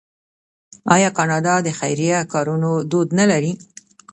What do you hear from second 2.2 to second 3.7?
کارونو دود نلري؟